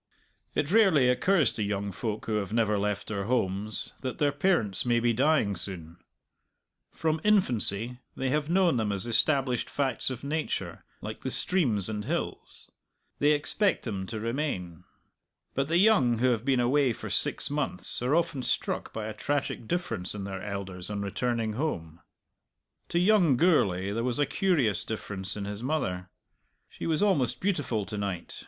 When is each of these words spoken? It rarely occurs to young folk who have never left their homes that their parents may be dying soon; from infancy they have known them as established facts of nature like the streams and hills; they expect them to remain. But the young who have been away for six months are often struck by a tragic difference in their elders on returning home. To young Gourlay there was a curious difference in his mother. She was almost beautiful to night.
It 0.55 0.71
rarely 0.71 1.09
occurs 1.09 1.53
to 1.53 1.61
young 1.61 1.91
folk 1.91 2.25
who 2.25 2.37
have 2.37 2.51
never 2.51 2.79
left 2.79 3.05
their 3.07 3.25
homes 3.25 3.93
that 4.01 4.17
their 4.17 4.31
parents 4.31 4.83
may 4.83 4.99
be 4.99 5.13
dying 5.13 5.55
soon; 5.55 5.97
from 6.91 7.21
infancy 7.23 7.99
they 8.15 8.31
have 8.31 8.49
known 8.49 8.77
them 8.77 8.91
as 8.91 9.05
established 9.05 9.69
facts 9.69 10.09
of 10.09 10.23
nature 10.23 10.83
like 11.01 11.19
the 11.21 11.29
streams 11.29 11.87
and 11.87 12.05
hills; 12.05 12.71
they 13.19 13.33
expect 13.33 13.85
them 13.85 14.07
to 14.07 14.19
remain. 14.19 14.85
But 15.53 15.67
the 15.67 15.77
young 15.77 16.17
who 16.17 16.31
have 16.31 16.43
been 16.43 16.59
away 16.59 16.93
for 16.93 17.11
six 17.11 17.51
months 17.51 18.01
are 18.01 18.15
often 18.15 18.41
struck 18.41 18.91
by 18.91 19.05
a 19.05 19.13
tragic 19.13 19.67
difference 19.67 20.15
in 20.15 20.23
their 20.23 20.41
elders 20.41 20.89
on 20.89 21.01
returning 21.03 21.53
home. 21.53 21.99
To 22.89 22.97
young 22.97 23.37
Gourlay 23.37 23.91
there 23.91 24.03
was 24.03 24.17
a 24.17 24.25
curious 24.25 24.83
difference 24.83 25.37
in 25.37 25.45
his 25.45 25.61
mother. 25.61 26.09
She 26.69 26.87
was 26.87 27.03
almost 27.03 27.39
beautiful 27.39 27.85
to 27.85 27.99
night. 27.99 28.39